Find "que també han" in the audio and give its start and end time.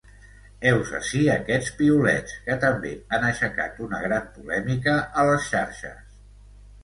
2.47-3.27